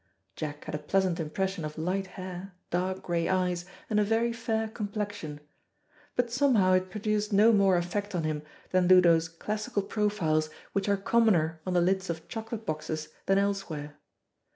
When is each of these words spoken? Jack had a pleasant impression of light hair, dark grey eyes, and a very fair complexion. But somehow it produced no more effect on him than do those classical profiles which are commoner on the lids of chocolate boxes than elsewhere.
Jack 0.35 0.65
had 0.65 0.73
a 0.73 0.79
pleasant 0.79 1.19
impression 1.19 1.63
of 1.63 1.77
light 1.77 2.07
hair, 2.17 2.55
dark 2.71 3.03
grey 3.03 3.29
eyes, 3.29 3.65
and 3.87 3.99
a 3.99 4.03
very 4.03 4.33
fair 4.33 4.67
complexion. 4.67 5.39
But 6.15 6.31
somehow 6.31 6.73
it 6.73 6.89
produced 6.89 7.31
no 7.31 7.53
more 7.53 7.77
effect 7.77 8.15
on 8.15 8.23
him 8.23 8.41
than 8.71 8.87
do 8.87 8.99
those 8.99 9.29
classical 9.29 9.83
profiles 9.83 10.49
which 10.73 10.89
are 10.89 10.97
commoner 10.97 11.61
on 11.67 11.73
the 11.73 11.81
lids 11.81 12.09
of 12.09 12.27
chocolate 12.27 12.65
boxes 12.65 13.09
than 13.27 13.37
elsewhere. 13.37 13.99